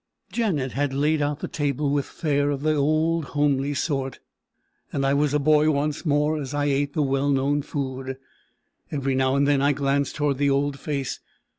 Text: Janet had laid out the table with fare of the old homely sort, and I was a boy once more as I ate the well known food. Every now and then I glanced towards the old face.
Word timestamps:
Janet 0.31 0.71
had 0.71 0.95
laid 0.95 1.21
out 1.21 1.41
the 1.41 1.47
table 1.47 1.91
with 1.91 2.07
fare 2.07 2.49
of 2.49 2.63
the 2.63 2.73
old 2.73 3.23
homely 3.23 3.75
sort, 3.75 4.19
and 4.91 5.05
I 5.05 5.13
was 5.13 5.31
a 5.31 5.37
boy 5.37 5.69
once 5.69 6.07
more 6.07 6.41
as 6.41 6.55
I 6.55 6.65
ate 6.65 6.93
the 6.95 7.03
well 7.03 7.29
known 7.29 7.61
food. 7.61 8.17
Every 8.91 9.13
now 9.13 9.35
and 9.35 9.47
then 9.47 9.61
I 9.61 9.73
glanced 9.73 10.15
towards 10.15 10.39
the 10.39 10.49
old 10.49 10.79
face. 10.79 11.19